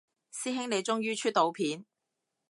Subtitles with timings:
[0.33, 1.85] 師兄你終於出到片